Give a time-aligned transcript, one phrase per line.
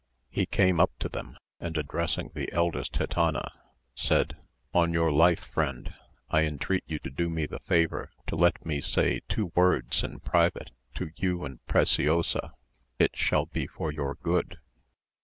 [0.31, 3.51] He came up to them, and addressing the eldest gitana,
[3.93, 4.35] said,
[4.73, 5.93] "On your life, friend,
[6.31, 10.71] I entreat you do me the favour to let me say two words in private
[10.95, 12.55] to you and Preciosa.
[12.97, 14.57] It shall be for your good."